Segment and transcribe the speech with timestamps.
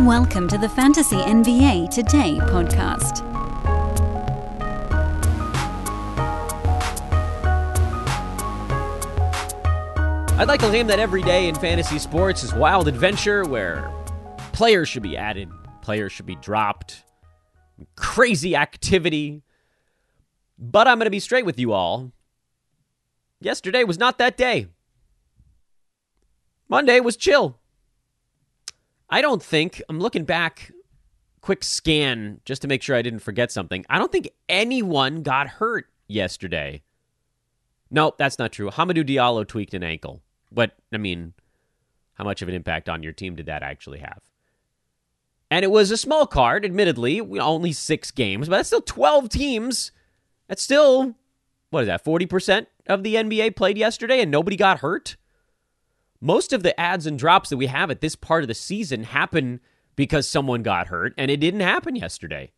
[0.00, 3.22] Welcome to the Fantasy NBA Today podcast.
[10.36, 13.88] I'd like to claim that every day in fantasy sports is wild adventure where
[14.52, 15.48] players should be added,
[15.80, 17.04] players should be dropped,
[17.94, 19.42] crazy activity.
[20.58, 22.10] But I'm going to be straight with you all.
[23.40, 24.66] Yesterday was not that day.
[26.68, 27.60] Monday was chill.
[29.10, 30.72] I don't think, I'm looking back,
[31.40, 33.84] quick scan just to make sure I didn't forget something.
[33.88, 36.82] I don't think anyone got hurt yesterday.
[37.90, 38.70] Nope, that's not true.
[38.70, 40.22] Hamidou Diallo tweaked an ankle.
[40.50, 41.34] But, I mean,
[42.14, 44.22] how much of an impact on your team did that actually have?
[45.50, 49.92] And it was a small card, admittedly, only six games, but that's still 12 teams.
[50.48, 51.14] That's still,
[51.70, 55.16] what is that, 40% of the NBA played yesterday and nobody got hurt?
[56.24, 59.02] Most of the ads and drops that we have at this part of the season
[59.02, 59.60] happen
[59.94, 62.50] because someone got hurt, and it didn't happen yesterday.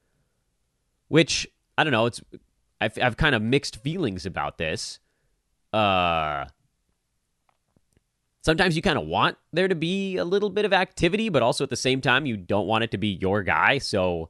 [1.09, 2.22] Which, I don't know, it's
[2.81, 5.00] I've, I've kind of mixed feelings about this.
[5.72, 6.44] Uh,
[8.42, 11.64] sometimes you kind of want there to be a little bit of activity, but also
[11.64, 13.78] at the same time, you don't want it to be your guy.
[13.78, 14.28] So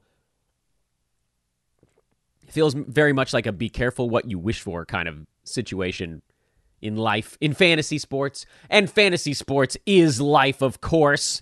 [2.41, 6.23] it feels very much like a be careful what you wish for kind of situation
[6.81, 8.45] in life, in fantasy sports.
[8.69, 11.41] And fantasy sports is life, of course.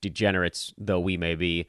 [0.00, 1.66] Degenerates though we may be.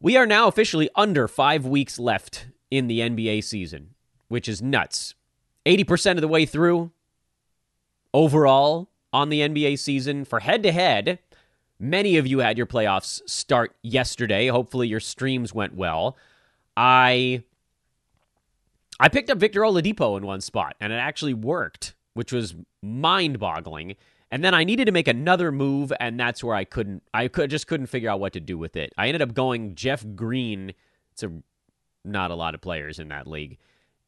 [0.00, 3.94] We are now officially under five weeks left in the NBA season,
[4.28, 5.14] which is nuts.
[5.66, 6.90] 80% of the way through
[8.14, 11.18] overall on the NBA season for head to head.
[11.78, 14.48] Many of you had your playoffs start yesterday.
[14.48, 16.16] Hopefully, your streams went well.
[16.76, 17.42] I
[19.00, 23.96] I picked up Victor Oladipo in one spot, and it actually worked, which was mind-boggling.
[24.30, 27.02] And then I needed to make another move, and that's where I couldn't.
[27.14, 28.92] I could just couldn't figure out what to do with it.
[28.98, 30.74] I ended up going Jeff Green.
[31.12, 31.32] It's a
[32.04, 33.56] not a lot of players in that league,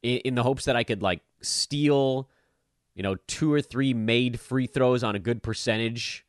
[0.02, 2.28] in, in the hopes that I could like steal,
[2.94, 6.26] you know, two or three made free throws on a good percentage,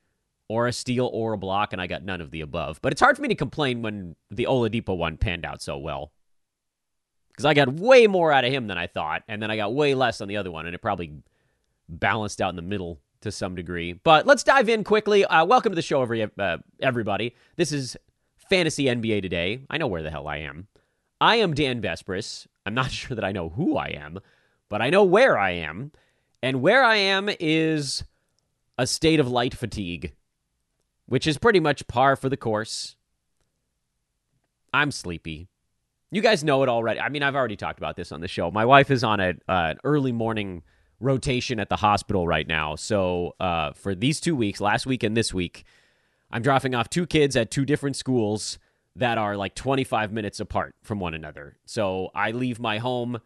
[0.47, 2.79] or a steal or a block, and I got none of the above.
[2.81, 6.13] But it's hard for me to complain when the Oladipo one panned out so well
[7.33, 9.73] because I got way more out of him than I thought, and then I got
[9.73, 11.11] way less on the other one, and it probably
[11.89, 13.93] balanced out in the middle to some degree.
[13.93, 15.25] But let's dive in quickly.
[15.25, 17.35] Uh, welcome to the show, every, uh, everybody.
[17.55, 17.97] This is
[18.49, 19.61] Fantasy NBA Today.
[19.69, 20.67] I know where the hell I am.
[21.19, 22.45] I am Dan Besbris.
[22.65, 24.19] I'm not sure that I know who I am,
[24.69, 25.91] but I know where I am.
[26.43, 28.03] And where I am is
[28.77, 30.13] a state of light fatigue,
[31.07, 32.95] which is pretty much par for the course.
[34.73, 35.47] I'm sleepy.
[36.13, 36.99] You guys know it already.
[36.99, 38.51] I mean, I've already talked about this on the show.
[38.51, 40.61] My wife is on a, uh, an early morning
[40.99, 42.75] rotation at the hospital right now.
[42.75, 45.63] So uh, for these two weeks, last week and this week,
[46.29, 48.59] I'm dropping off two kids at two different schools
[48.95, 51.57] that are like 25 minutes apart from one another.
[51.65, 53.19] So I leave my home.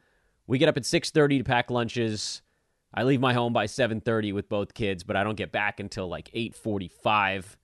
[0.48, 2.42] We get up at 6:30 to pack lunches.
[2.94, 6.08] I leave my home by 7:30 with both kids, but I don't get back until
[6.08, 7.58] like 8:45.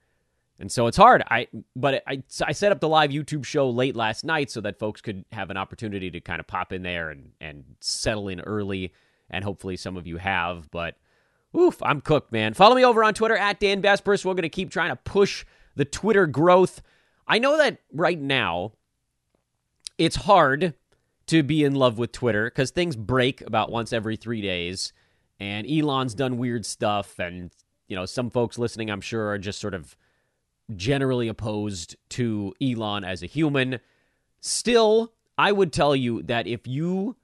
[0.59, 1.23] And so it's hard.
[1.29, 4.79] I but I I set up the live YouTube show late last night so that
[4.79, 8.39] folks could have an opportunity to kind of pop in there and and settle in
[8.41, 8.93] early.
[9.29, 10.69] And hopefully some of you have.
[10.69, 10.95] But
[11.57, 12.53] oof, I'm cooked, man.
[12.53, 14.23] Follow me over on Twitter at Dan Besbris.
[14.23, 16.81] We're gonna keep trying to push the Twitter growth.
[17.27, 18.73] I know that right now
[19.97, 20.75] it's hard
[21.27, 24.93] to be in love with Twitter because things break about once every three days,
[25.39, 27.51] and Elon's done weird stuff, and
[27.87, 29.95] you know some folks listening, I'm sure, are just sort of
[30.75, 33.79] generally opposed to Elon as a human.
[34.41, 37.15] Still, I would tell you that if you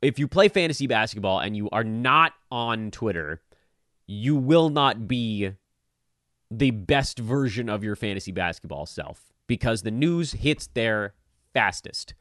[0.00, 3.42] if you play fantasy basketball and you are not on Twitter,
[4.06, 5.50] you will not be
[6.50, 11.14] the best version of your fantasy basketball self because the news hits there
[11.52, 12.14] fastest.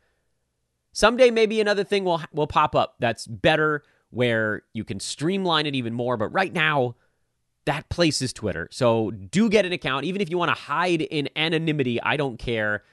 [0.92, 5.76] Someday maybe another thing will will pop up that's better where you can streamline it
[5.76, 6.96] even more, but right now
[7.66, 8.68] that place is Twitter.
[8.72, 12.02] So do get an account, even if you want to hide in anonymity.
[12.02, 12.84] I don't care.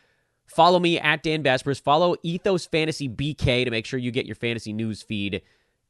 [0.46, 1.80] Follow me at Dan Besbris.
[1.80, 5.42] Follow Ethos Fantasy BK to make sure you get your fantasy news feed,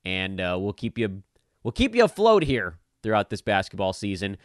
[0.05, 1.23] and uh, we'll keep you
[1.63, 4.37] we'll keep you afloat here throughout this basketball season.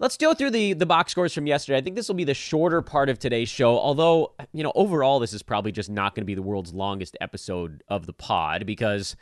[0.00, 1.78] Let's go through the the box scores from yesterday.
[1.78, 3.78] I think this will be the shorter part of today's show.
[3.78, 7.16] Although you know overall, this is probably just not going to be the world's longest
[7.20, 9.16] episode of the pod because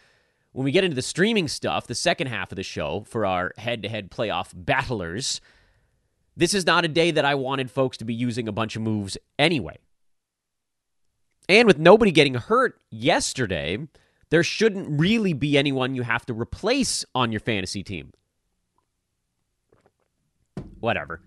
[0.56, 3.52] when we get into the streaming stuff, the second half of the show for our
[3.58, 5.42] head to head playoff battlers,
[6.34, 8.80] this is not a day that I wanted folks to be using a bunch of
[8.80, 9.76] moves anyway.
[11.46, 13.86] And with nobody getting hurt yesterday,
[14.30, 18.14] there shouldn't really be anyone you have to replace on your fantasy team.
[20.80, 21.20] Whatever.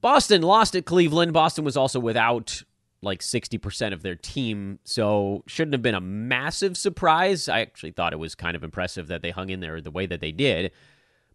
[0.00, 1.32] Boston lost at Cleveland.
[1.32, 2.62] Boston was also without
[3.06, 7.48] like 60% of their team, so shouldn't have been a massive surprise.
[7.48, 10.04] I actually thought it was kind of impressive that they hung in there the way
[10.04, 10.72] that they did.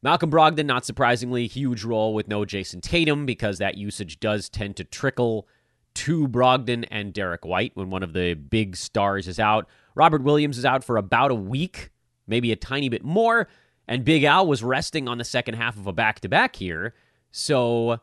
[0.03, 4.75] Malcolm Brogdon, not surprisingly, huge role with no Jayson Tatum because that usage does tend
[4.75, 5.47] to trickle
[5.93, 9.67] to Brogdon and Derrick White when one of the big stars is out.
[9.95, 11.89] Robert Williams is out for about a week,
[12.27, 13.47] maybe a tiny bit more,
[13.87, 16.93] and Big Al was resting on the second half of a back to back here.
[17.31, 17.99] So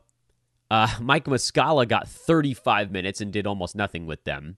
[0.71, 4.57] uh, Mike Muscala got 35 minutes and did almost nothing with them.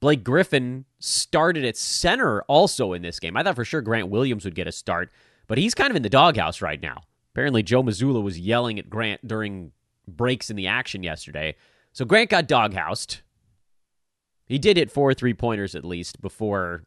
[0.00, 3.36] Blake Griffin started at center also in this game.
[3.36, 5.10] I thought for sure Grant Williams would get a start,
[5.46, 7.02] but he's kind of in the doghouse right now.
[7.32, 9.72] Apparently, Joe Mazzulla was yelling at Grant during
[10.06, 11.56] breaks in the action yesterday.
[11.92, 13.22] So Grant got doghoused.
[14.46, 16.84] He did hit four three pointers at least before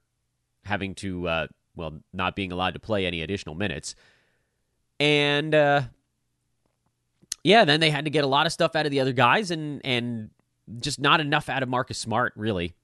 [0.65, 3.95] having to, uh, well, not being allowed to play any additional minutes.
[4.99, 5.83] And uh,
[7.43, 9.51] yeah, then they had to get a lot of stuff out of the other guys
[9.51, 10.29] and and
[10.79, 12.75] just not enough out of Marcus Smart, really.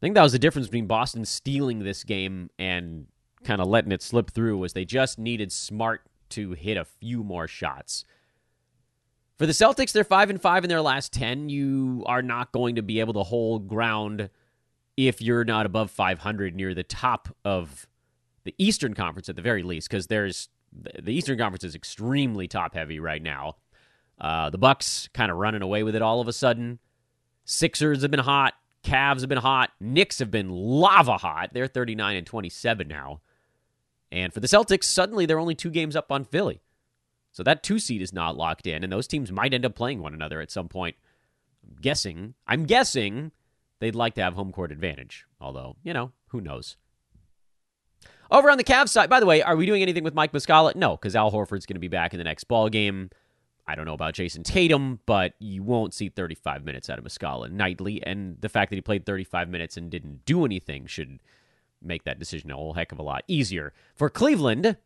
[0.00, 3.06] think that was the difference between Boston stealing this game and
[3.44, 7.22] kind of letting it slip through was they just needed Smart to hit a few
[7.22, 8.04] more shots.
[9.36, 11.48] For the Celtics, they're 5 and 5 in their last 10.
[11.48, 14.30] You are not going to be able to hold ground
[14.96, 17.86] if you're not above 500 near the top of
[18.44, 22.74] the Eastern Conference at the very least because there's the Eastern Conference is extremely top
[22.74, 23.56] heavy right now.
[24.20, 26.78] Uh, the Bucks kind of running away with it all of a sudden.
[27.44, 28.54] Sixers have been hot.
[28.84, 29.70] Cavs have been hot.
[29.80, 31.50] Knicks have been lava hot.
[31.52, 33.20] They're 39 and 27 now.
[34.12, 36.60] And for the Celtics, suddenly they're only two games up on Philly.
[37.32, 40.00] So that two seed is not locked in, and those teams might end up playing
[40.00, 40.96] one another at some point.
[41.64, 42.34] I'm guessing.
[42.46, 43.30] I'm guessing
[43.78, 45.26] they'd like to have home court advantage.
[45.40, 46.76] Although, you know, who knows?
[48.30, 50.74] Over on the Cavs side, by the way, are we doing anything with Mike Muscala?
[50.76, 53.10] No, because Al Horford's going to be back in the next ball game.
[53.66, 57.50] I don't know about Jayson Tatum, but you won't see 35 minutes out of Muscala
[57.50, 58.02] nightly.
[58.04, 61.18] And the fact that he played 35 minutes and didn't do anything should
[61.82, 63.72] make that decision a whole heck of a lot easier.
[63.94, 64.76] For Cleveland,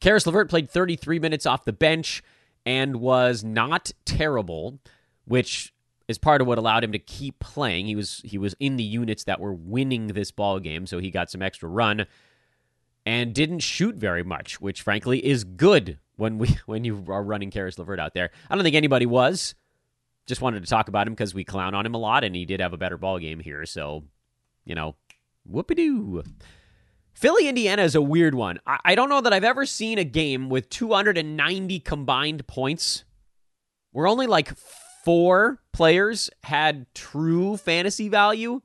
[0.00, 2.22] Caris LeVert played 33 minutes off the bench
[2.64, 4.78] and was not terrible,
[5.24, 5.72] which
[6.08, 7.86] is part of what allowed him to keep playing.
[7.86, 11.10] He was he was in the units that were winning this ball game, so he
[11.10, 12.06] got some extra run
[13.04, 17.50] and didn't shoot very much, which frankly is good when we when you are running
[17.50, 18.30] Caris LeVert out there.
[18.50, 19.54] I don't think anybody was.
[20.26, 22.44] Just wanted to talk about him because we clown on him a lot, and he
[22.44, 23.64] did have a better ball game here.
[23.64, 24.02] So,
[24.64, 24.96] you know,
[25.48, 26.24] whoopie doo.
[27.14, 28.58] Philly, Indiana is a weird one.
[28.66, 33.04] I, I don't know that I've ever seen a game with 290 combined points.
[33.92, 34.52] We're only like
[35.06, 38.60] four players had true fantasy value.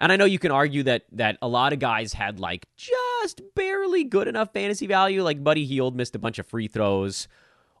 [0.00, 3.40] And I know you can argue that that a lot of guys had like just
[3.54, 5.22] barely good enough fantasy value.
[5.22, 7.28] Like Buddy Hield missed a bunch of free throws,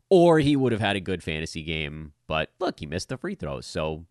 [0.08, 2.12] or he would have had a good fantasy game.
[2.28, 3.66] But look, he missed the free throws.
[3.66, 4.06] So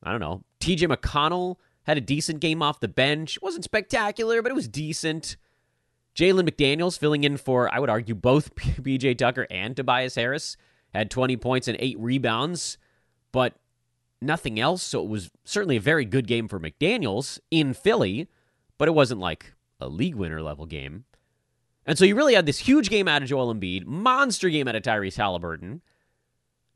[0.00, 0.44] I don't know.
[0.60, 3.36] TJ McConnell had a decent game off the bench.
[3.42, 5.36] Wasn't spectacular, but it was decent.
[6.14, 10.56] Jalen McDaniels filling in for, I would argue, both PJ Tucker and Tobias Harris
[10.94, 12.78] had 20 points and eight rebounds,
[13.32, 13.54] but
[14.20, 14.82] nothing else.
[14.82, 18.28] So it was certainly a very good game for McDaniels in Philly,
[18.78, 21.04] but it wasn't like a league winner level game.
[21.86, 24.76] And so you really had this huge game out of Joel Embiid, monster game out
[24.76, 25.82] of Tyrese Halliburton.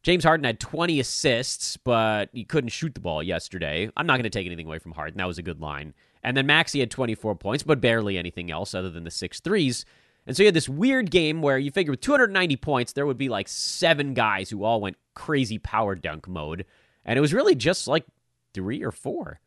[0.02, 3.90] James Harden had 20 assists, but he couldn't shoot the ball yesterday.
[3.96, 5.18] I'm not going to take anything away from Harden.
[5.18, 5.94] That was a good line.
[6.22, 9.84] And then Maxey had 24 points, but barely anything else other than the six threes.
[10.28, 13.16] And so you had this weird game where you figure with 290 points, there would
[13.16, 16.66] be like seven guys who all went crazy power dunk mode.
[17.02, 18.04] And it was really just like
[18.52, 19.40] three or four.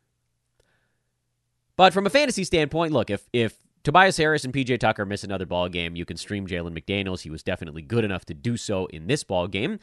[1.76, 5.46] But from a fantasy standpoint, look, if if Tobias Harris and PJ Tucker miss another
[5.46, 7.20] ball game, you can stream Jalen McDaniels.
[7.20, 9.78] He was definitely good enough to do so in this ball game.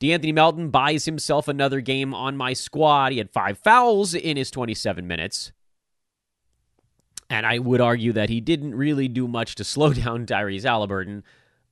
[0.00, 3.12] De'Anthony Melton buys himself another game on my squad.
[3.12, 5.52] He had five fouls in his 27 minutes.
[7.30, 11.24] And I would argue that he didn't really do much to slow down Tyrese Halliburton.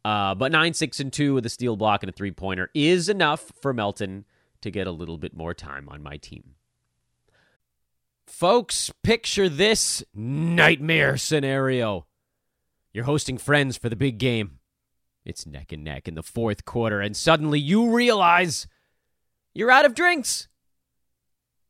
[0.04, 3.08] Uh, but 9 6 and 2 with a steal block and a three pointer is
[3.08, 4.24] enough for Melton
[4.60, 6.54] to get a little bit more time on my team.
[8.26, 12.06] Folks, picture this nightmare scenario.
[12.92, 14.58] You're hosting friends for the big game.
[15.24, 18.66] It's neck and neck in the fourth quarter, and suddenly you realize
[19.54, 20.48] you're out of drinks.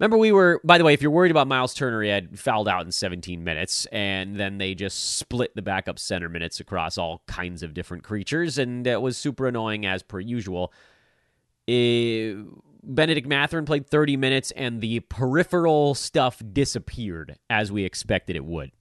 [0.00, 2.68] Remember, we were, by the way, if you're worried about Miles Turner, he had fouled
[2.68, 7.22] out in 17 minutes, and then they just split the backup center minutes across all
[7.26, 10.72] kinds of different creatures, and it was super annoying as per usual.
[11.68, 12.36] Eh, it,
[12.82, 18.72] Bennedict Mathurin played 30 minutes, and the peripheral stuff disappeared as we expected it would.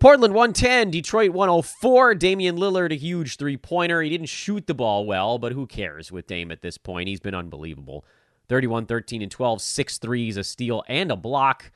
[0.00, 2.16] Portland 110, Detroit 104.
[2.16, 4.02] Damian Lillard, a huge three pointer.
[4.02, 7.08] He didn't shoot the ball well, but who cares with Dame at this point?
[7.08, 8.04] He's been unbelievable.
[8.48, 11.70] 31, 13, and 12, six threes, a steal, and a block.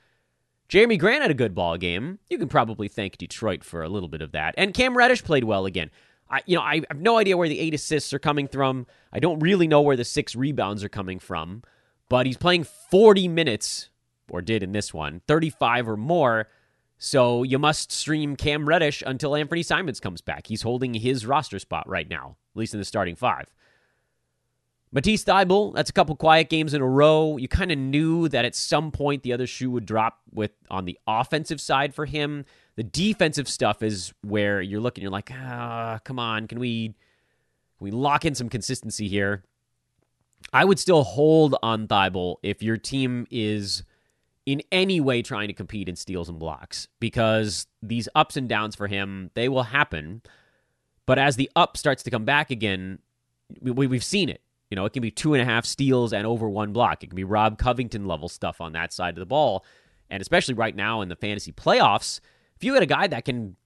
[0.69, 2.21] Jerami Grant had a good ball game.
[2.29, 4.55] You can probably thank Detroit for a little bit of that.
[4.57, 5.91] And Cam Reddish played well again.
[6.31, 8.87] I, you know, I have no idea where the eight assists are coming from.
[9.12, 11.65] I don't really know where the six rebounds are coming from,
[12.09, 13.91] but he's playing 40 minutes,
[14.29, 16.47] or did in this one, 35 or more.
[16.99, 20.47] So you must stream Cam Reddish until Anfernee Simons comes back.
[20.47, 23.47] He's holding his roster spot right now, at least in the starting five.
[24.92, 27.37] Matisse Thybulle, that's a couple quiet games in a row.
[27.37, 30.85] You kind of knew that at some point the other shoe would drop with on
[30.85, 32.44] the offensive side for him.
[32.75, 37.85] The defensive stuff is where you're looking, you're like, ah, come on, can we can
[37.85, 39.44] we lock in some consistency here?
[40.52, 43.85] I would still hold on Thybulle if your team is
[44.44, 48.75] in any way trying to compete in steals and blocks because these ups and downs
[48.75, 50.23] for him, they will happen.
[51.06, 52.99] But as the up starts to come back again,
[53.61, 54.40] we, we've seen it
[54.71, 57.03] you know, it can be two and a half steals and over one block.
[57.03, 59.65] It can be Rob Covington level stuff on that side of the ball.
[60.09, 62.21] And especially right now in the fantasy playoffs,
[62.57, 63.57] if you get a guy that can,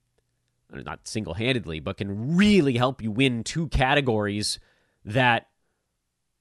[0.73, 4.59] not single handedly, but can really help you win two categories
[5.05, 5.49] that,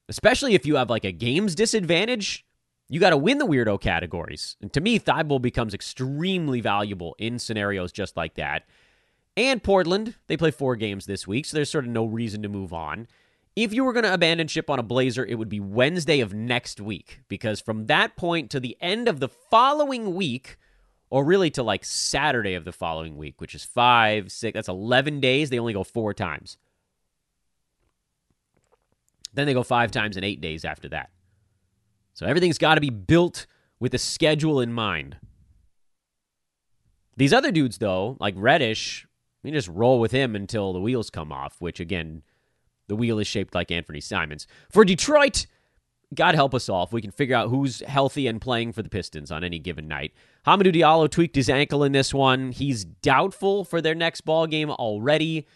[0.08, 2.46] especially if you have like a games disadvantage,
[2.88, 4.56] you got to win the weirdo categories.
[4.60, 8.64] And to me, Thybulle becomes extremely valuable in scenarios just like that.
[9.36, 12.48] And Portland, they play four games this week, so there's sort of no reason to
[12.48, 13.08] move on.
[13.56, 16.34] If you were going to abandon ship on a Blazer, it would be Wednesday of
[16.34, 20.56] next week because from that point to the end of the following week,
[21.08, 25.20] or really to like Saturday of the following week, which is five, six, that's 11
[25.20, 26.58] days, they only go four times.
[29.32, 31.10] Then they go five times in eight days after that.
[32.14, 33.46] So everything's got to be built
[33.78, 35.16] with a schedule in mind.
[37.16, 39.06] These other dudes, though, like Reddish,
[39.44, 42.22] you just roll with him until the wheels come off, which again,
[42.86, 44.46] the wheel is shaped like Anfernee Simons.
[44.70, 45.46] For Detroit,
[46.14, 48.88] God help us all if we can figure out who's healthy and playing for the
[48.88, 50.12] Pistons on any given night.
[50.46, 52.52] Hamidou Diallo tweaked his ankle in this one.
[52.52, 55.46] He's doubtful for their next ball game already.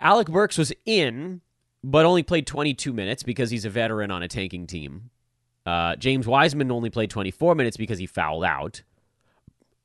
[0.00, 1.42] Alec Burks was in,
[1.84, 5.10] but only played 22 minutes because he's a veteran on a tanking team.
[5.64, 8.82] Uh, James Wiseman only played 24 minutes because he fouled out.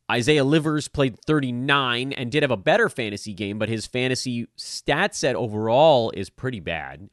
[0.09, 5.13] Isaiah Livers played 39 and did have a better fantasy game, but his fantasy stat
[5.13, 7.09] set overall is pretty bad.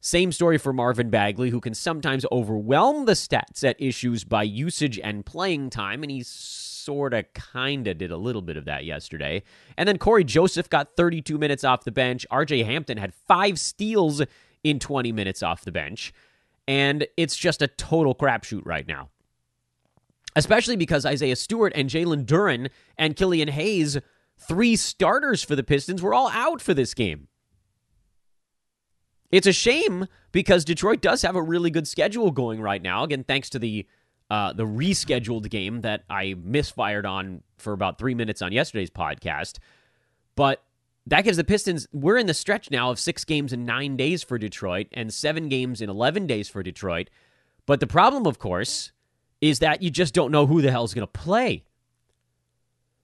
[0.00, 5.00] Same story for Marvin Bagley, who can sometimes overwhelm the stat set issues by usage
[5.02, 8.84] and playing time, and he sort of kind of did a little bit of that
[8.84, 9.42] yesterday.
[9.76, 12.24] And then Cory Joseph got 32 minutes off the bench.
[12.30, 14.22] RJ Hampton had five steals
[14.62, 16.12] in 20 minutes off the bench.
[16.68, 19.08] And it's just a total crapshoot right now
[20.36, 23.98] especially because Isaiah Stewart and Jalen Duren and Killian Hayes,
[24.38, 27.26] three starters for the Pistons, were all out for this game.
[29.32, 33.02] It's a shame because Detroit does have a really good schedule going right now.
[33.02, 33.86] Again, thanks to the
[34.28, 39.58] uh, the rescheduled game that I misfired on for about three minutes on yesterday's podcast.
[40.34, 40.64] But
[41.06, 44.24] that gives the Pistons, we're in the stretch now of six games in nine days
[44.24, 47.08] for Detroit and seven games in 11 days for Detroit.
[47.66, 48.90] But the problem, of course,
[49.40, 51.64] is that you just don't know who the hell is going to play.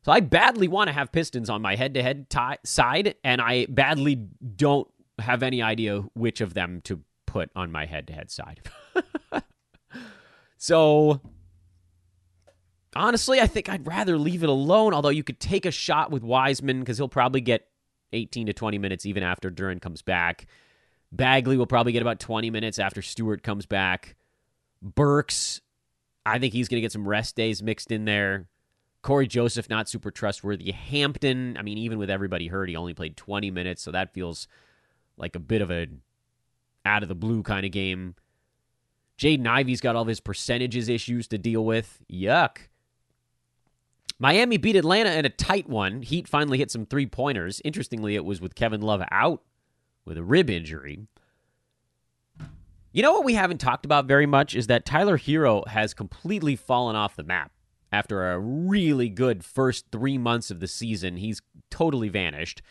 [0.04, 2.26] So I badly want to have Pistons on my head to head
[2.64, 7.86] side, and I badly don't have any idea which of them to put on my
[7.86, 8.60] head to head side.
[10.58, 11.20] so
[12.96, 16.24] honestly, I think I'd rather leave it alone, although you could take a shot with
[16.24, 17.68] Wiseman because he'll probably get
[18.12, 20.46] 18 to 20 minutes even after Duren comes back.
[21.12, 24.16] Bagley will probably get about 20 minutes after Stewart comes back.
[24.82, 25.60] Burks
[26.24, 28.48] I think he's going to get some rest days mixed in there.
[29.02, 30.70] Cory Joseph, not super trustworthy.
[30.70, 34.46] Hampton, I mean, even with everybody hurt, he only played 20 minutes, so that feels
[35.16, 35.88] like a bit of a
[36.84, 38.14] out of the blue kind of game.
[39.18, 42.02] Jaden Ivey's got all of his percentages issues to deal with.
[42.10, 42.58] Yuck.
[44.18, 46.02] Miami beat Atlanta in a tight one.
[46.02, 47.60] Heat finally hit some three pointers.
[47.64, 49.42] Interestingly, it was with Kevin Love out
[50.04, 51.06] with a rib injury.
[52.92, 56.56] You know what we haven't talked about very much is that Tyler Herro has completely
[56.56, 57.52] fallen off the map.
[57.90, 62.62] After a really good first three months of the season, he's totally vanished.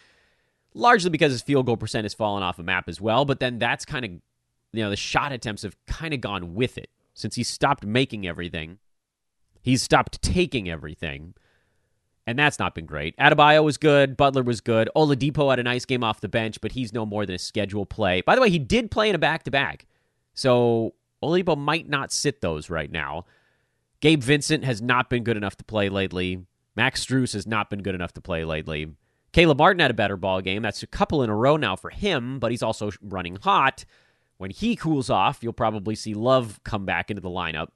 [0.73, 3.59] Largely because his field goal percent has fallen off the map as well, but then
[3.59, 4.11] that's kind of,
[4.73, 6.89] you know, the shot attempts have kind of gone with it.
[7.13, 8.79] Since he stopped making everything,
[9.61, 11.33] he's stopped taking everything
[12.27, 13.17] and that's not been great.
[13.17, 14.15] Adebayo was good.
[14.15, 14.89] Butler was good.
[14.95, 17.85] Oladipo had a nice game off the bench, but he's no more than a schedule
[17.85, 18.21] play.
[18.21, 19.85] By the way, he did play in a back to back,
[20.33, 23.25] so Oladipo might not sit those right now.
[24.00, 26.45] Gabe Vincent has not been good enough to play lately.
[26.75, 28.88] Max Strus has not been good enough to play lately.
[29.31, 30.61] Caleb Martin had a better ball game.
[30.61, 33.85] That's a couple in a row now for him, but he's also running hot.
[34.38, 37.67] When he cools off, you'll probably see Love come back into the lineup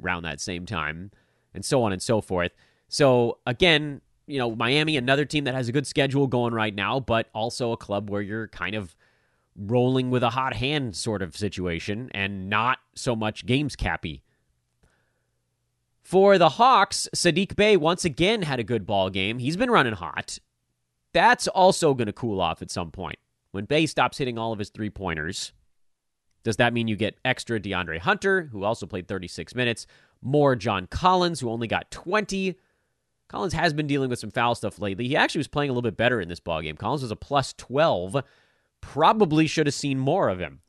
[0.00, 1.10] around that same time,
[1.52, 2.52] and so on and so forth.
[2.88, 7.00] So again, you know, Miami, another team that has a good schedule going right now,
[7.00, 8.94] but also a club where you're kind of
[9.56, 14.22] rolling with a hot hand sort of situation and not so much games cappy.
[16.02, 19.38] For the Hawks, Saddiq Bey once again had a good ball game.
[19.38, 20.38] He's been running hot.
[21.12, 23.18] That's also going to cool off at some point.
[23.52, 25.52] When Bey stops hitting all of his three pointers,
[26.42, 29.86] does that mean you get extra DeAndre Hunter, who also played 36 minutes,
[30.20, 32.56] more John Collins, who only got 20,
[33.28, 35.08] Collins has been dealing with some foul stuff lately.
[35.08, 36.76] He actually was playing a little bit better in this ball game.
[36.76, 38.22] Collins was a plus 12.
[38.84, 40.60] Probably should have seen more of him.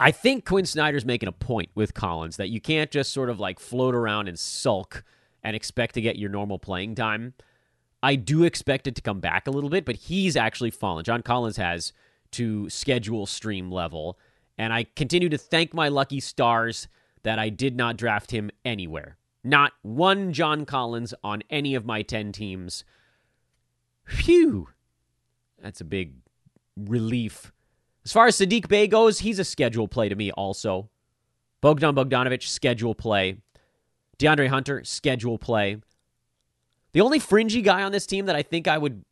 [0.00, 3.38] I think Quin Snyder's making a point with Collins that you can't just sort of
[3.38, 5.04] like float around and sulk
[5.42, 7.34] and expect to get your normal playing time.
[8.02, 11.04] I do expect it to come back a little bit, but he's actually fallen.
[11.04, 11.92] John Collins has
[12.32, 14.18] to schedule stream level,
[14.58, 16.88] and I continue to thank my lucky stars
[17.22, 19.18] that I did not draft him anywhere.
[19.44, 22.84] Not one John Collins on any of my 10 teams.
[24.06, 24.68] Phew.
[25.62, 26.14] That's a big
[26.76, 27.52] relief.
[28.04, 30.90] As far as Saddiq Bey goes, he's a schedule play to me also.
[31.60, 33.38] Bogdan Bogdanovic, schedule play.
[34.18, 35.80] DeAndre Hunter, schedule play.
[36.92, 39.04] The only fringy guy on this team that I think I would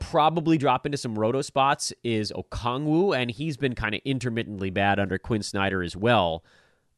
[0.00, 4.98] probably drop into some roto spots is Okongwu, and he's been kind of intermittently bad
[4.98, 6.44] under Quin Snyder as well.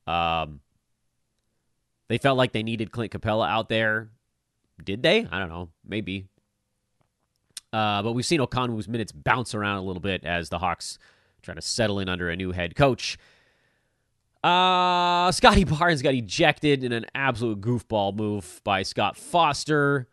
[0.06, 0.60] Um,
[2.08, 4.10] they felt like they needed Clint Capela out there.
[4.82, 5.26] Did they?
[5.30, 5.68] I don't know.
[5.84, 6.26] Maybe.
[7.72, 10.98] Uh, but we've seen Okongwu's minutes bounce around a little bit as the Hawks
[11.42, 13.18] trying to settle in under a new head coach.
[14.44, 20.08] Uh, Scottie Barnes got ejected in an absolute goofball move by Scott Foster.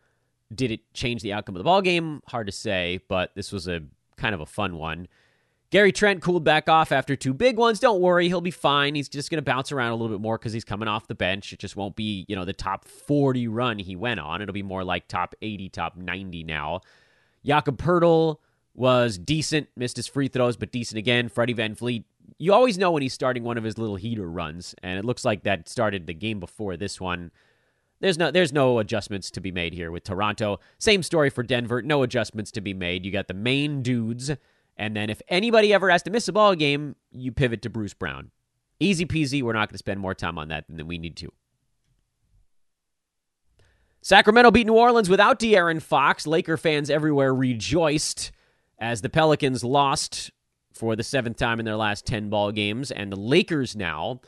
[0.54, 2.22] Did it change the outcome of the ball game?
[2.26, 3.82] Hard to say, but this was a
[4.16, 5.08] kind of a fun one.
[5.70, 7.78] Gary Trent cooled back off after two big ones.
[7.78, 8.96] Don't worry, he'll be fine.
[8.96, 11.14] He's just going to bounce around a little bit more because he's coming off the
[11.14, 11.52] bench.
[11.52, 14.42] It just won't be, you know, the top 40 run he went on.
[14.42, 16.80] It'll be more like top 80, top 90 now.
[17.44, 18.36] Jakob Poeltl
[18.74, 21.28] was decent, missed his free throws, but decent again.
[21.28, 22.04] Freddie VanVleet,
[22.38, 25.24] you always know when he's starting one of his little heater runs, and it looks
[25.24, 27.30] like that started the game before this one.
[28.00, 30.58] There's no there's no adjustments to be made here with Toronto.
[30.78, 31.82] Same story for Denver.
[31.82, 33.04] No adjustments to be made.
[33.04, 34.30] You got the main dudes
[34.80, 37.92] and then if anybody ever has to miss a ball game, you pivot to Bruce
[37.92, 38.30] Brown.
[38.80, 39.42] Easy peasy.
[39.42, 41.30] We're not going to spend more time on that than we need to.
[44.02, 46.26] Sacramento beat New Orleans without De'Aaron Fox.
[46.26, 48.32] Laker fans everywhere rejoiced
[48.78, 50.30] as the Pelicans lost
[50.72, 52.90] for the seventh time in their last 10 ball games.
[52.90, 54.20] And the Lakers now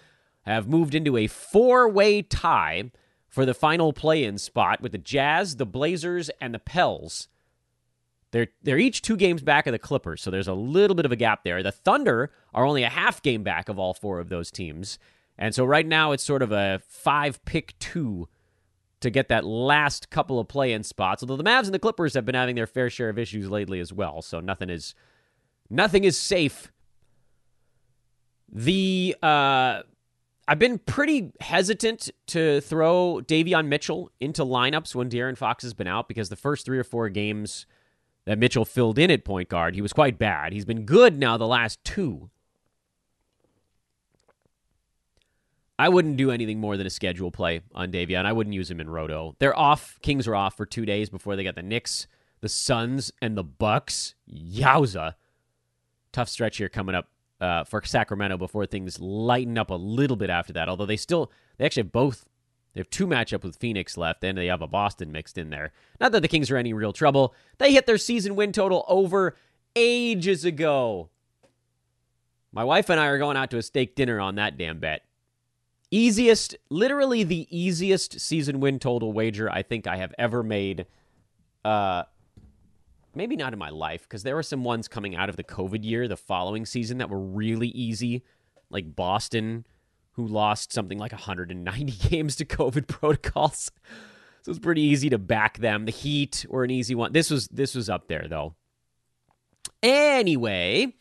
[0.42, 2.90] have moved into a four way tie
[3.28, 7.28] for the final play in spot with the Jazz, the Blazers, and the Pels.
[8.30, 11.12] They're they're each two games back of the Clippers, so there's a little bit of
[11.12, 11.62] a gap there.
[11.62, 14.98] The Thunder are only a half game back of all four of those teams.
[15.38, 18.28] And so right now it's sort of a five pick two
[19.02, 21.22] to get that last couple of play in spots.
[21.22, 23.80] Although the Mavs and the Clippers have been having their fair share of issues lately
[23.80, 24.94] as well, so nothing is
[25.70, 26.72] nothing is safe.
[28.50, 29.82] The uh
[30.48, 35.86] I've been pretty hesitant to throw Davion Mitchell into lineups when De'Aaron Fox has been
[35.86, 37.64] out because the first three or four games
[38.24, 40.52] that Mitchell filled in at point guard, he was quite bad.
[40.52, 42.30] He's been good now the last two.
[45.82, 48.24] I wouldn't do anything more than a schedule play on Davion.
[48.24, 49.34] I wouldn't use him in Roto.
[49.40, 49.98] They're off.
[50.00, 52.06] Kings are off for two days before they got the Knicks,
[52.40, 54.14] the Suns, and the Bucks.
[54.32, 55.14] Yowza.
[56.12, 57.08] Tough stretch here coming up
[57.40, 60.68] uh, for Sacramento before things lighten up a little bit after that.
[60.68, 62.26] Although they still, they actually have both
[62.74, 65.72] they have two matchups with Phoenix left, and they have a Boston mixed in there.
[65.98, 67.34] Not that the Kings are any real trouble.
[67.58, 69.34] They hit their season win total over
[69.74, 71.10] ages ago.
[72.52, 75.02] My wife and I are going out to a steak dinner on that damn bet.
[75.94, 80.86] Easiest, literally the easiest season win total wager I think I have ever made.
[81.64, 82.04] Uh,
[83.14, 85.84] maybe not in my life, because there were some ones coming out of the COVID
[85.84, 88.24] year the following season that were really easy,
[88.70, 89.66] like Boston,
[90.12, 93.70] who lost something like 190 games to COVID protocols.
[94.42, 95.84] So it's pretty easy to back them.
[95.84, 97.12] The Heat were an easy one.
[97.12, 98.54] This was this was up there though.
[99.82, 100.94] Anyway,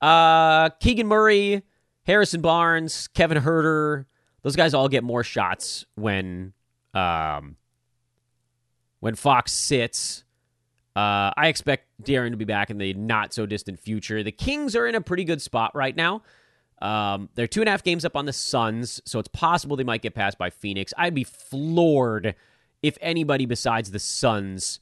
[0.00, 1.62] uh, Keegan Murray,
[2.04, 4.04] Harrison Barnes, Kevin Huerter,
[4.44, 6.52] those guys all get more shots when
[6.94, 7.56] um,
[9.00, 10.22] when Fox sits.
[10.94, 14.22] Uh, I expect De'Aaron to be back in the not so distant future.
[14.22, 16.22] The Kings are in a pretty good spot right now.
[16.80, 19.82] Um, they're two and a half games up on the Suns, so it's possible they
[19.82, 20.94] might get passed by Phoenix.
[20.96, 22.36] I'd be floored
[22.82, 24.78] if anybody besides the Suns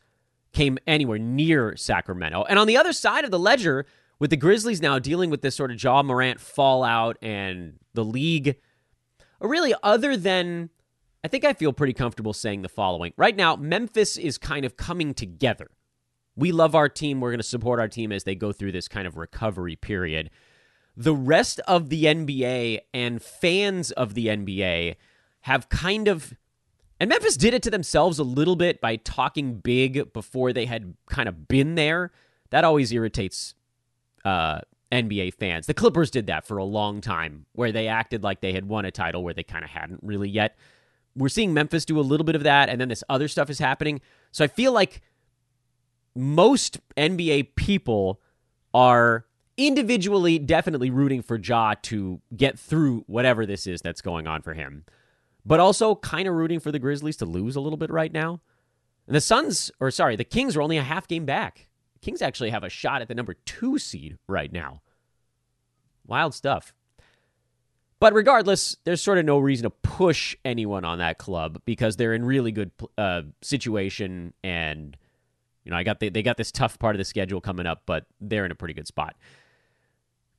[0.52, 2.44] came anywhere near Sacramento.
[2.48, 3.86] And on the other side of the ledger,
[4.18, 8.56] with the Grizzlies now dealing with this sort of Ja Morant fallout and the league,
[9.42, 10.70] really, other than
[11.24, 13.12] I think I feel pretty comfortable saying the following.
[13.16, 15.70] Right now, Memphis is kind of coming together.
[16.34, 17.20] We love our team.
[17.20, 20.30] We're going to support our team as they go through this kind of recovery period.
[20.96, 24.96] The rest of the NBA and fans of the NBA
[25.42, 26.34] have kind of
[27.02, 30.94] and Memphis did it to themselves a little bit by talking big before they had
[31.06, 32.12] kind of been there.
[32.50, 33.54] That always irritates
[34.24, 34.60] uh,
[34.92, 35.66] NBA fans.
[35.66, 38.84] The Clippers did that for a long time, where they acted like they had won
[38.84, 40.56] a title where they kind of hadn't really yet.
[41.16, 43.58] We're seeing Memphis do a little bit of that, and then this other stuff is
[43.58, 44.00] happening.
[44.30, 45.00] So I feel like
[46.14, 48.20] most NBA people
[48.72, 49.26] are
[49.56, 54.54] individually definitely rooting for Ja to get through whatever this is that's going on for
[54.54, 54.84] him
[55.44, 58.40] but also kind of rooting for the Grizzlies to lose a little bit right now.
[59.06, 61.68] And the Suns, or sorry, the Kings are only a half game back.
[62.02, 64.82] Kings actually have a shot at the number two seed right now.
[66.06, 66.74] Wild stuff.
[68.00, 72.14] But regardless, there's sort of no reason to push anyone on that club because they're
[72.14, 74.96] in really good uh, situation, and
[75.64, 77.82] you know I got the, they got this tough part of the schedule coming up,
[77.86, 79.14] but they're in a pretty good spot.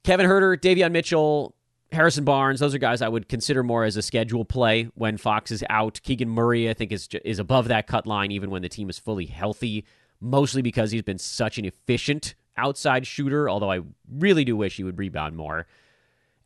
[0.04, 1.56] Kevin Huerter, Davion Mitchell,
[1.93, 5.49] Harrison Barnes, those are guys I would consider more as a schedule play when Fox
[5.49, 6.02] is out.
[6.04, 8.99] Keegan Murray, I think, is is above that cut line even when the team is
[8.99, 9.86] fully healthy,
[10.23, 13.49] mostly because he's been such an efficient outside shooter.
[13.49, 15.67] Although I really do wish he would rebound more.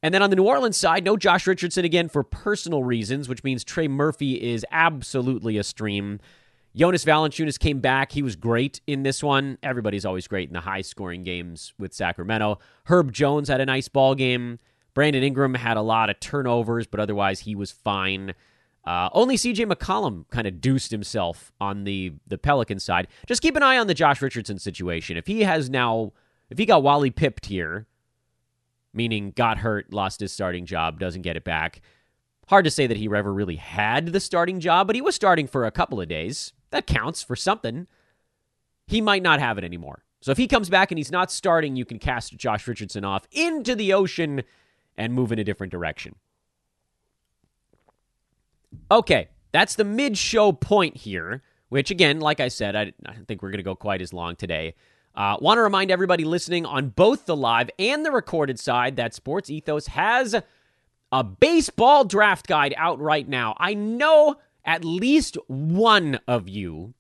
[0.04, 3.44] And then on the New Orleans side, no Josh Richardson again for personal reasons, which
[3.44, 6.20] means Trey Murphy is absolutely a stream.
[6.76, 8.12] Jonas Valanciunas came back.
[8.12, 9.58] He was great in this one.
[9.64, 12.60] Everybody's always great in the high scoring games with Sacramento.
[12.86, 14.60] Herb Jones had a nice ball game.
[14.94, 18.36] Brandon Ingram had a lot of turnovers, but otherwise he was fine.
[18.88, 23.10] Uh, only CJ McCollum kind of deuced himself on the the Pelican side.
[23.28, 25.18] Just keep an eye on the Josh Richardson situation.
[25.18, 26.14] If he has now,
[26.50, 27.86] if he got Wally pipped here,
[28.94, 31.82] meaning got hurt, lost his starting job, doesn't get it back.
[32.48, 35.48] Hard to say that he ever really had the starting job, but he was starting
[35.48, 36.54] for a couple of days.
[36.72, 37.88] That counts for something.
[38.88, 40.06] He might not have it anymore.
[40.22, 43.28] So if he comes back and he's not starting, you can cast Josh Richardson off
[43.34, 44.44] into the ocean
[44.96, 46.16] and move in a different direction.
[48.92, 53.28] Okay, that's the mid show point here, which, again, like I said, I, I don't
[53.28, 54.76] think we're going to go quite as long today.
[55.16, 59.16] Uh, Want to remind everybody listening on both the live and the recorded side that
[59.16, 60.36] Sports Ethos has
[61.12, 63.56] a baseball draft guide out right now.
[63.58, 66.94] I know at least one of you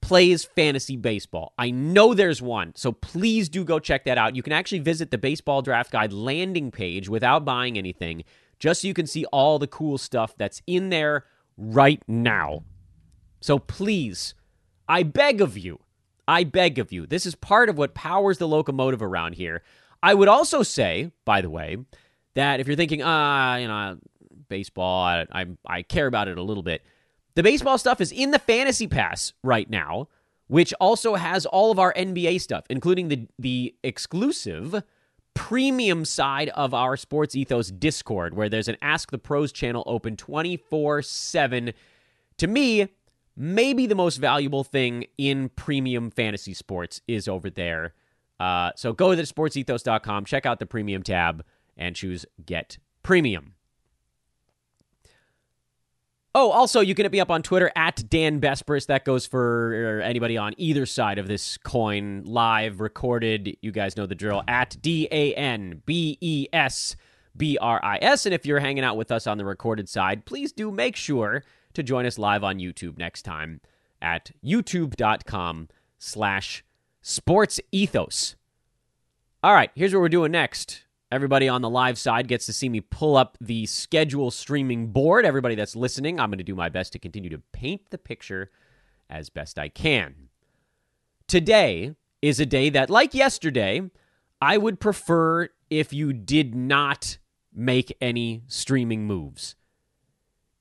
[0.00, 1.52] plays fantasy baseball.
[1.58, 4.36] I know there's one, so please do go check that out.
[4.36, 8.22] You can actually visit the Baseball Draft Guide landing page without buying anything,
[8.58, 11.24] just so you can see all the cool stuff that's in there
[11.56, 12.64] right now.
[13.40, 14.34] So please,
[14.88, 15.80] I beg of you,
[16.26, 19.62] I beg of you, this is part of what powers the locomotive around here.
[20.02, 21.78] I would also say, by the way,
[22.34, 23.98] that if you're thinking, ah, uh, you know,
[24.48, 26.82] baseball, I, I, I care about it a little bit
[27.36, 30.08] the baseball stuff is in the Fantasy Pass right now,
[30.48, 34.82] which also has all of our NBA stuff, including the the exclusive
[35.36, 40.16] premium side of our Sports Ethos Discord, where there's an Ask the Pros channel open
[40.16, 41.72] 24 7.
[42.38, 42.88] To me,
[43.36, 47.94] maybe the most valuable thing in premium fantasy sports is over there.
[48.40, 51.44] Uh, so go to sportsethos.com, check out the premium tab,
[51.76, 53.55] and choose Get Premium.
[56.38, 58.88] Oh, also, you can hit me up on Twitter at Dan Besbris.
[58.88, 63.56] That goes for er, anybody on either side of this coin, live, recorded.
[63.62, 64.42] You guys know the drill.
[64.46, 66.94] At D A N B E S
[67.34, 68.26] B R I S.
[68.26, 71.42] And if you're hanging out with us on the recorded side, please do make sure
[71.72, 73.62] to join us live on YouTube next time
[74.02, 75.68] at youtube.com
[75.98, 76.62] slash
[77.00, 78.36] sports ethos.
[79.42, 80.85] All right, here's what we're doing next.
[81.16, 85.24] Everybody on the live side gets to see me pull up the schedule streaming board.
[85.24, 88.50] Everybody that's listening, I'm going to do my best to continue to paint the picture
[89.08, 90.28] as best I can.
[91.26, 93.80] Today is a day that, like yesterday,
[94.42, 97.16] I would prefer if you did not
[97.50, 99.54] make any streaming moves.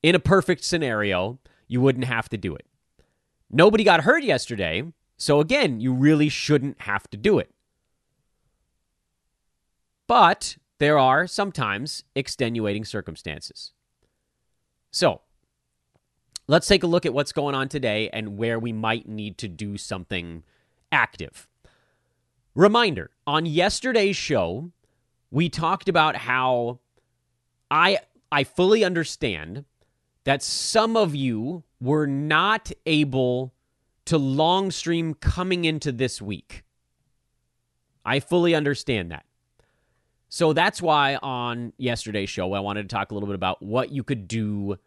[0.02, 1.38] In a perfect scenario,
[1.68, 2.65] you wouldn't have to do it.
[3.52, 4.84] Nobody got hurt yesterday,
[5.18, 7.52] so again, you really shouldn't have to do it.
[10.08, 13.72] But there are sometimes extenuating circumstances.
[14.91, 15.22] So,
[16.48, 19.48] let's take a look at what's going on today and where we might need to
[19.48, 20.44] do something
[20.91, 21.48] active.
[22.54, 24.72] Reminder on yesterday's show,
[25.32, 26.80] we talked about how
[27.70, 28.00] I
[28.32, 29.65] I fully understand
[30.24, 33.54] that some of you were not able
[34.06, 36.63] to long stream coming into this week.
[38.06, 39.26] I fully understand that.
[40.36, 43.93] So that's why on yesterday's show, I wanted to talk a little bit about what
[43.93, 44.78] you could do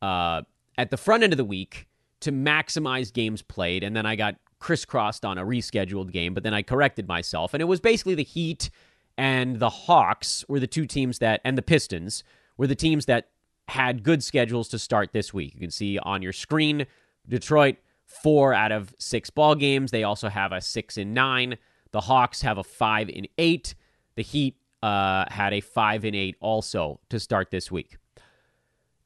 [0.00, 0.40] uh,
[0.78, 1.86] at the front end of the week
[2.20, 3.84] to maximize games played.
[3.84, 7.52] And then I got crisscrossed on a rescheduled game, but then I corrected myself.
[7.52, 8.70] And it was basically the Heat
[9.18, 12.24] and the Hawks were the two teams that, and the Pistons
[12.56, 13.28] were the teams that
[13.68, 15.52] had good schedules to start this week.
[15.52, 16.86] You can see on your screen
[17.28, 19.90] Detroit, four out of six ball games.
[19.90, 21.58] They also have a six and nine.
[21.90, 23.74] The Hawks have a five and eight.
[24.16, 27.96] The Heat uh, had a five and eight also to start this week.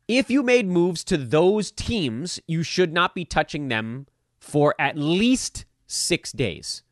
[0.09, 4.07] If you made moves to those teams, you should not be touching them
[4.41, 6.83] for at least six days,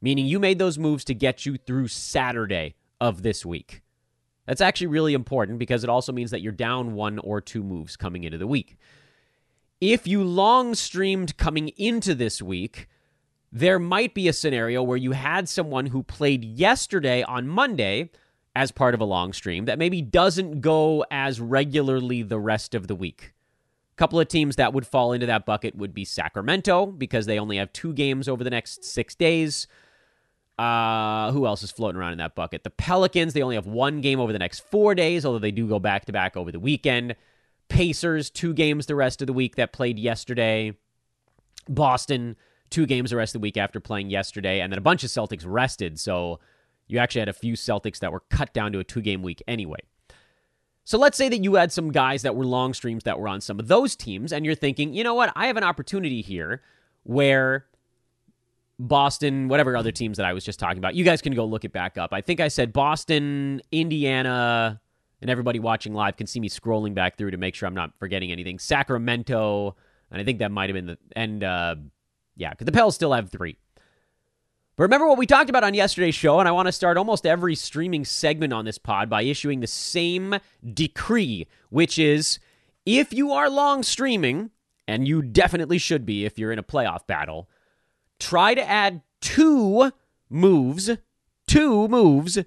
[0.00, 3.82] meaning you made those moves to get you through Saturday of this week.
[4.46, 7.96] That's actually really important because it also means that you're down one or two moves
[7.96, 8.76] coming into the week.
[9.80, 12.88] If you long streamed coming into this week,
[13.52, 18.10] there might be a scenario where you had someone who played yesterday on Monday
[18.56, 22.86] as part of a long stream that maybe doesn't go as regularly the rest of
[22.86, 23.34] the week.
[23.94, 27.38] A couple of teams that would fall into that bucket would be Sacramento because they
[27.38, 29.66] only have two games over the next six days.
[30.58, 32.64] Uh, who else is floating around in that bucket?
[32.64, 35.68] The Pelicans, they only have one game over the next four days, although they do
[35.68, 37.16] go back to back over the weekend.
[37.68, 40.74] Pacers, two games the rest of the week that played yesterday.
[41.68, 42.36] Boston,
[42.72, 44.60] two games the rest of the week after playing yesterday.
[44.60, 46.00] And then a bunch of Celtics rested.
[46.00, 46.40] So
[46.88, 49.42] you actually had a few Celtics that were cut down to a two game week
[49.46, 49.80] anyway.
[50.84, 53.40] So let's say that you had some guys that were long streams that were on
[53.40, 55.32] some of those teams, and you're thinking, you know what?
[55.36, 56.60] I have an opportunity here
[57.04, 57.66] where
[58.80, 61.64] Boston, whatever other teams that I was just talking about, you guys can go look
[61.64, 62.12] it back up.
[62.12, 64.80] I think I said Boston, Indiana,
[65.20, 67.96] and everybody watching live can see me scrolling back through to make sure I'm not
[68.00, 68.58] forgetting anything.
[68.58, 69.76] Sacramento,
[70.10, 71.76] and I think that might have been the and uh,
[72.36, 73.56] yeah, because the Pels still have three.
[74.76, 77.26] But remember what we talked about on yesterday's show, and I want to start almost
[77.26, 80.36] every streaming segment on this pod by issuing the same
[80.72, 82.38] decree, which is
[82.86, 84.50] if you are long streaming,
[84.88, 87.48] and you definitely should be if you're in a playoff battle,
[88.18, 89.92] try to add two
[90.28, 90.90] moves,
[91.46, 92.38] two moves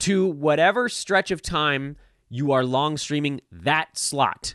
[0.00, 1.96] to whatever stretch of time
[2.28, 4.54] you are long streaming that slot.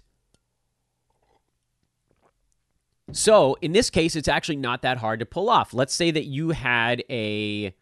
[3.13, 5.73] So in this case, it's actually not that hard to pull off.
[5.73, 7.73] Let's say that you had a,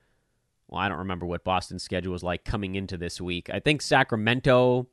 [0.68, 3.50] well, I don't remember what Boston's schedule was like coming into this week.
[3.52, 4.88] I think Sacramento,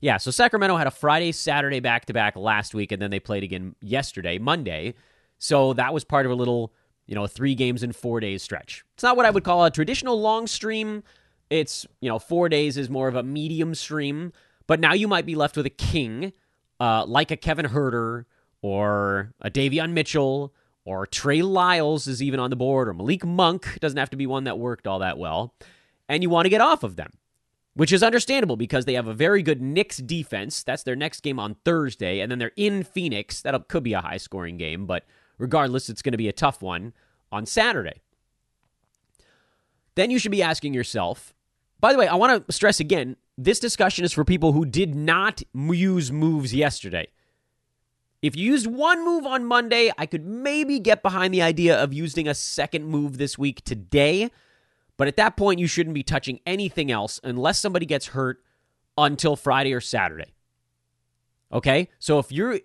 [0.00, 3.20] yeah, so Sacramento had a Friday, Saturday back to back last week, and then they
[3.20, 4.94] played again yesterday, Monday.
[5.38, 6.72] So that was part of a little,
[7.06, 8.84] you know, three games in four days stretch.
[8.94, 11.02] It's not what I would call a traditional long stream.
[11.48, 14.32] It's, you know, four days is more of a medium stream.
[14.66, 16.32] But now you might be left with a king,
[16.78, 18.24] uh, like a Kevin Huerter
[18.62, 20.52] or a Davion Mitchell
[20.84, 24.26] or Trey Lyles is even on the board, or Malik Monk doesn't have to be
[24.26, 25.54] one that worked all that well,
[26.08, 27.12] and you want to get off of them,
[27.74, 30.62] which is understandable because they have a very good Knicks defense.
[30.62, 33.42] That's their next game on Thursday, and then they're in Phoenix.
[33.42, 35.04] That could be a high scoring game, but
[35.38, 36.92] regardless, it's going to be a tough one
[37.30, 38.00] on Saturday.
[39.94, 41.34] Then you should be asking yourself,
[41.78, 44.94] by the way, I want to stress again this discussion is for people who did
[44.94, 47.08] not use moves yesterday.
[48.22, 51.94] If you used one move on Monday, I could maybe get behind the idea of
[51.94, 54.30] using a second move this week today.
[54.98, 58.42] But at that point, you shouldn't be touching anything else unless somebody gets hurt
[58.98, 60.34] until Friday or Saturday.
[61.50, 61.88] Okay?
[61.98, 62.60] So if you're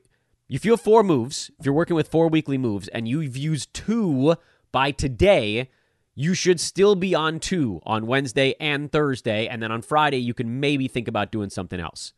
[0.50, 3.74] if you have four moves, if you're working with four weekly moves and you've used
[3.74, 4.36] two
[4.72, 5.70] by today,
[6.14, 9.48] you should still be on two on Wednesday and Thursday.
[9.48, 12.14] And then on Friday, you can maybe think about doing something else.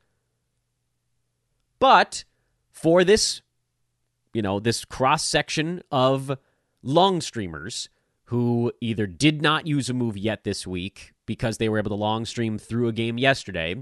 [1.80, 2.26] But
[2.78, 3.42] for this,
[4.34, 6.38] you know, this cross section of
[6.84, 7.90] long streamers
[8.26, 11.96] who either did not use a move yet this week because they were able to
[11.96, 13.76] long stream through a game yesterday,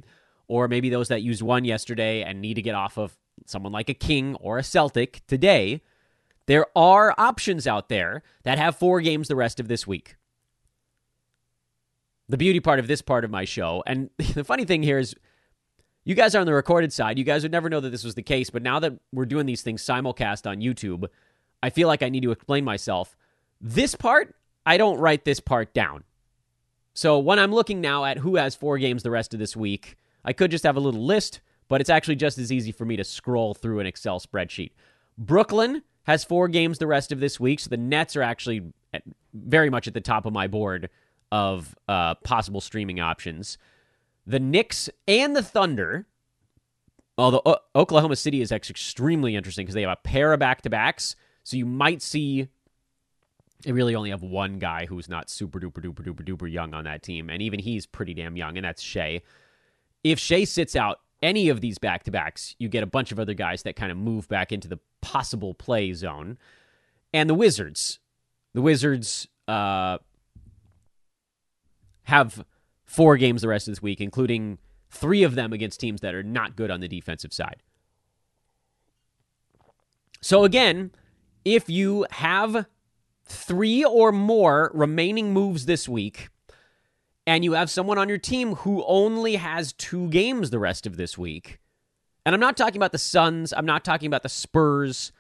[0.47, 3.89] or maybe those that used one yesterday and need to get off of someone like
[3.89, 5.81] a King or a Celtic today.
[6.45, 10.15] There are options out there that have four games the rest of this week.
[12.29, 15.15] The beauty part of this part of my show, and the funny thing here is,
[16.05, 17.17] you guys are on the recorded side.
[17.17, 19.47] You guys would never know that this was the case, but now that we're doing
[19.47, 21.07] these things simulcast on YouTube,
[21.61, 23.17] I feel like I need to explain myself.
[23.59, 26.03] This part, I don't write this part down.
[26.93, 29.97] So when I'm looking now at who has four games the rest of this week,
[30.23, 32.95] I could just have a little list, but it's actually just as easy for me
[32.97, 34.71] to scroll through an Excel spreadsheet.
[35.17, 38.61] Brooklyn has four games the rest of this week, so the Nets are actually
[39.33, 40.89] very much at the top of my board
[41.31, 43.57] of uh, possible streaming options.
[44.25, 46.07] The Knicks and the Thunder,
[47.17, 50.69] although o- Oklahoma City is extremely interesting because they have a pair of back to
[50.69, 52.47] backs, so you might see
[53.63, 56.83] they really only have one guy who's not super duper duper duper duper young on
[56.85, 59.21] that team, and even he's pretty damn young, and that's Shai.
[60.03, 63.19] If Shai sits out any of these back to backs, you get a bunch of
[63.19, 66.37] other guys that kind of move back into the possible play zone.
[67.13, 67.99] And the Wizards,
[68.53, 69.97] the Wizards uh,
[72.03, 72.45] have
[72.85, 74.57] four games the rest of this week, including
[74.89, 77.61] three of them against teams that are not good on the defensive side.
[80.21, 80.91] So again,
[81.43, 82.65] if you have
[83.25, 86.29] three or more remaining moves this week,
[87.27, 90.97] and you have someone on your team who only has two games the rest of
[90.97, 91.59] this week,
[92.25, 95.11] and I'm not talking about the Suns, I'm not talking about the Spurs,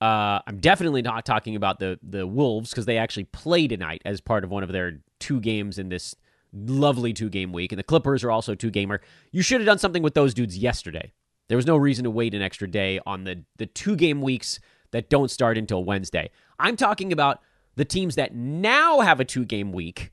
[0.00, 4.20] uh, I'm definitely not talking about the the Wolves because they actually play tonight as
[4.20, 6.14] part of one of their two games in this
[6.52, 9.00] lovely two game week, and the Clippers are also two gamer.
[9.32, 11.12] You should have done something with those dudes yesterday.
[11.48, 14.60] There was no reason to wait an extra day on the the two game weeks
[14.92, 16.30] that don't start until Wednesday.
[16.58, 17.40] I'm talking about
[17.76, 20.12] the teams that now have a two game week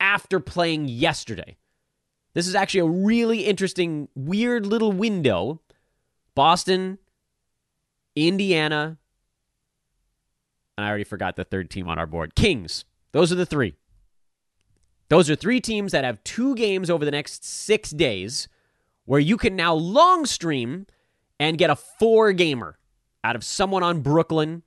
[0.00, 1.56] after playing yesterday.
[2.34, 5.60] This is actually a really interesting, weird little window.
[6.34, 6.98] Boston,
[8.16, 8.96] Indiana,
[10.76, 12.34] and I already forgot the third team on our board.
[12.34, 12.84] Kings.
[13.12, 13.74] Those are the three.
[15.12, 18.48] Those are three teams that have two games over the next six days
[19.04, 20.86] where you can now long stream
[21.38, 22.78] and get a four gamer
[23.22, 24.62] out of someone on Brooklyn,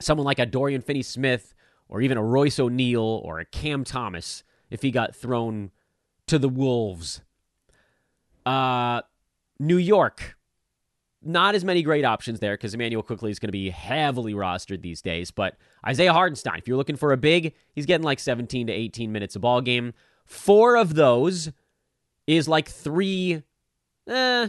[0.00, 1.54] someone like a Dorian Finney Smith,
[1.88, 5.72] or even a Royce O'Neale or a Cam Thomas if he got thrown
[6.28, 7.22] to the Wolves.
[8.46, 9.02] Uh,
[9.58, 10.37] New York,
[11.22, 14.82] not as many great options there because Immanuel Quickley is going to be heavily rostered
[14.82, 15.30] these days.
[15.30, 19.10] But Isaiah Hartenstein, if you're looking for a big, he's getting like 17 to 18
[19.10, 19.94] minutes a ball game.
[20.24, 21.50] Four of those
[22.26, 23.42] is like three,
[24.06, 24.48] eh,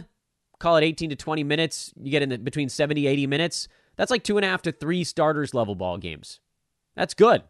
[0.58, 1.92] call it 18 to 20 minutes.
[2.00, 3.68] You get in the, between 70, 80 minutes.
[3.96, 6.40] That's like two and a half to three starters level ball games.
[6.94, 7.42] That's good.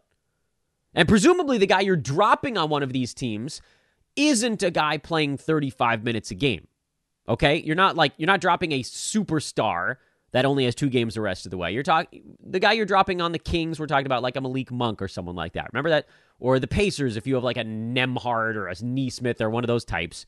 [0.93, 3.61] And presumably, the guy you're dropping on one of these teams
[4.15, 6.67] isn't a guy playing 35 minutes a game.
[7.27, 7.61] Okay?
[7.61, 9.97] You're not like, you're not dropping a superstar
[10.31, 11.71] that only has two games the rest of the way.
[11.71, 14.71] You're talking, the guy you're dropping on the Kings, we're talking about like a Malik
[14.71, 15.69] Monk or someone like that.
[15.73, 16.07] Remember that?
[16.39, 19.67] Or the Pacers, if you have like a Nembhard or a Nesmith or one of
[19.67, 20.25] those types.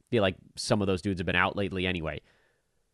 [0.00, 2.20] I feel like some of those dudes have been out lately anyway.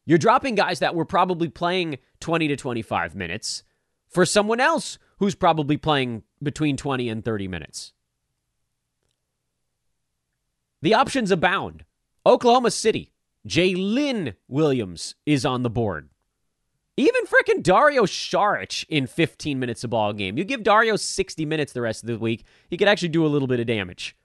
[0.04, 3.62] You're dropping guys that were probably playing 20 to 25 minutes
[4.08, 7.92] for someone else who's probably playing between 20 and 30 minutes.
[10.82, 11.84] The options abound.
[12.26, 13.13] Oklahoma City,
[13.46, 16.09] Jalen Williams is on the board.
[16.96, 20.38] Even frickin' Dario Saric in 15 minutes a ball game.
[20.38, 23.28] You give Dario 60 minutes the rest of the week, he could actually do a
[23.28, 24.16] little bit of damage.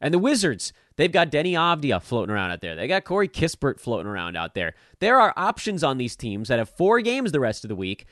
[0.00, 2.76] And the Wizards, they've got Deni Avdija floating around out there.
[2.76, 4.74] They got Corey Kispert floating around out there.
[5.00, 8.06] There are options on these teams that have four games the rest of the week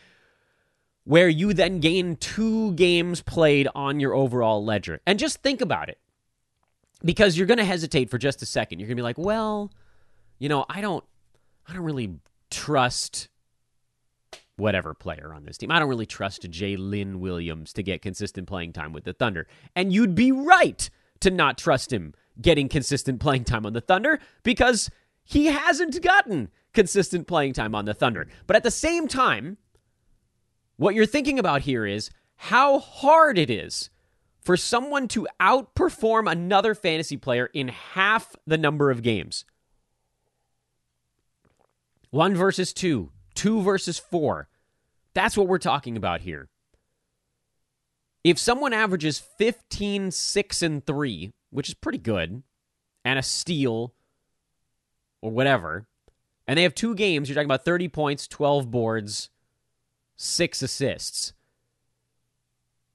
[1.04, 5.00] where you then gain two games played on your overall ledger.
[5.06, 5.98] And just think about it.
[7.04, 8.80] Because you're going to hesitate for just a second.
[8.80, 9.70] You're going to be like, "Well,
[10.38, 11.04] you know, I don't
[11.68, 12.14] I don't really
[12.50, 13.28] trust
[14.56, 15.70] whatever player on this team.
[15.70, 19.92] I don't really trust Jalen Williams to get consistent playing time with the Thunder." And
[19.92, 20.88] you'd be right
[21.20, 24.90] to not trust him getting consistent playing time on the Thunder because
[25.24, 28.28] he hasn't gotten consistent playing time on the Thunder.
[28.46, 29.56] But at the same time,
[30.76, 33.90] what you're thinking about here is how hard it is
[34.42, 39.44] for someone to outperform another fantasy player in half the number of games.
[42.10, 44.48] One versus two, two versus four.
[45.14, 46.48] That's what we're talking about here.
[48.24, 52.42] If someone averages 15, 6, and 3, which is pretty good,
[53.04, 53.94] and a steal
[55.22, 55.86] or whatever,
[56.46, 59.30] and they have two games, you're talking about 30 points, 12 boards,
[60.16, 61.32] six assists.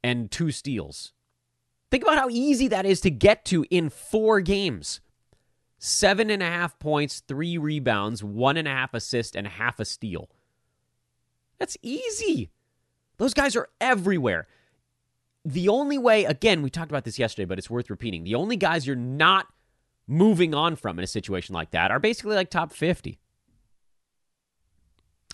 [0.03, 1.14] and two steals.
[1.91, 4.99] Think about how easy that is to get to in four games.
[5.84, 9.86] Seven and a half points, three rebounds, one and a half assist, and half a
[9.86, 10.30] steal.
[11.58, 12.52] That's easy.
[13.18, 14.48] Those guys are everywhere.
[15.44, 18.24] The only way, again, we talked about this yesterday, but it's worth repeating.
[18.24, 19.48] The only guys you're not
[20.06, 23.18] moving on from in a situation like that are basically like top 50.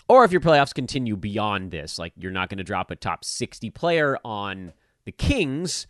[0.08, 3.22] Or if your playoffs continue beyond this, like you're not going to drop a top
[3.22, 4.72] 60 player on
[5.04, 5.86] the Kings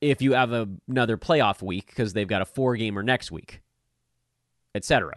[0.00, 3.62] if you have a, another playoff week because they've got a four gamer next week,
[4.74, 5.14] etc.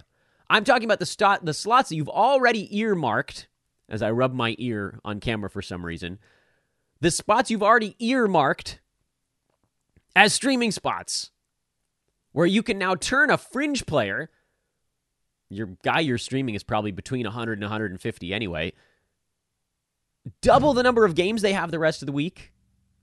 [0.49, 3.47] I'm talking about the, st- the slots that you've already earmarked,
[3.89, 6.20] as I rub my ear on camera for some reason,
[7.01, 8.80] the spots you've already earmarked
[10.16, 11.32] as streaming spots,
[12.32, 14.30] where you can now turn a fringe player
[15.49, 18.74] your guy you're streaming is probably between 100 and 150 anyway.
[20.41, 22.51] Double the number of games they have the rest of the week.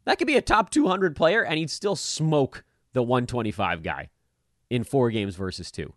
[0.04, 4.10] That could be a top 200 player, and he'd still smoke the 125 guy
[4.70, 5.94] in four games versus two.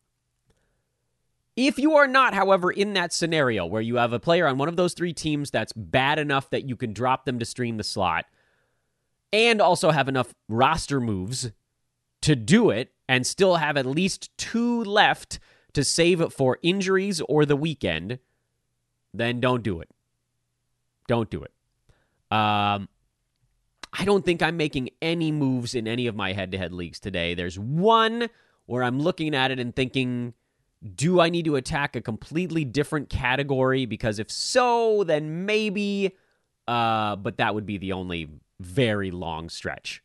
[1.55, 4.67] If you are not, however, in that scenario where you have a player on one
[4.67, 7.83] of those three teams that's bad enough that you can drop them to stream the
[7.83, 8.25] slot
[9.31, 11.51] and also have enough roster moves
[12.21, 15.39] to do it and still have at least two left
[15.73, 18.19] to save it for injuries or the weekend,
[19.13, 19.89] then don't do it.
[21.07, 21.51] Don't do it.
[22.35, 22.89] Um,
[23.97, 26.99] I don't think I'm making any moves in any of my head to head leagues
[26.99, 27.33] today.
[27.33, 28.29] There's one
[28.65, 30.33] where I'm looking at it and thinking,
[30.95, 33.85] do I need to attack a completely different category?
[33.85, 36.15] Because if so, then maybe,
[36.67, 38.29] uh, but that would be the only
[38.59, 40.03] very long stretch.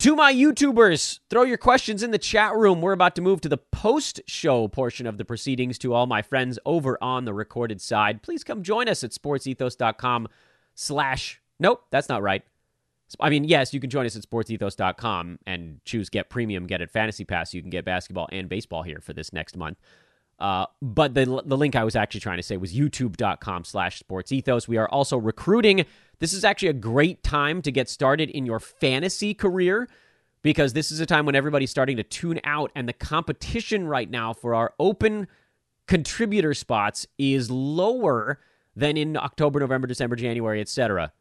[0.00, 2.80] To my YouTubers, throw your questions in the chat room.
[2.80, 5.76] We're about to move to the post show portion of the proceedings.
[5.78, 10.28] To all my friends over on the recorded side, please come join us at sportsethos.com
[10.76, 11.40] slash.
[11.60, 12.42] Nope, that's not right.
[13.20, 16.90] I mean, yes, you can join us at sportsethos.com and choose get premium, get it
[16.90, 17.54] fantasy pass.
[17.54, 19.78] You can get basketball and baseball here for this next month.
[20.38, 24.68] Uh, but the, the link I was actually trying to say was youtube.com slash sportsethos.
[24.68, 25.84] We are also recruiting.
[26.20, 29.88] This is actually a great time to get started in your fantasy career
[30.42, 34.08] because this is a time when everybody's starting to tune out and the competition right
[34.08, 35.26] now for our open
[35.88, 38.38] contributor spots is lower
[38.76, 41.12] than in October, November, December, January, etc.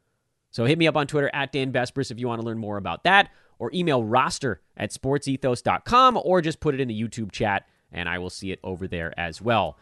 [0.52, 2.78] So hit me up on Twitter at Dan Besbris if you want to learn more
[2.78, 3.30] about that,
[3.60, 8.18] or email roster at sportsethos.com, or just put it in the YouTube chat and I
[8.20, 9.78] will see it over there as well.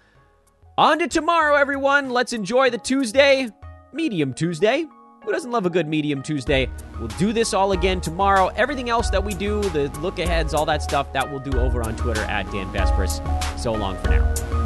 [0.77, 2.09] On to tomorrow, everyone.
[2.09, 3.49] Let's enjoy the Tuesday,
[3.93, 4.85] Medium Tuesday.
[5.23, 6.69] Who doesn't love a good Medium Tuesday?
[6.99, 8.47] We'll do this all again tomorrow.
[8.55, 11.81] Everything else that we do, the look aheads, all that stuff, that we'll do over
[11.81, 13.19] on Twitter at Dan Besbris.
[13.59, 14.64] So long for now.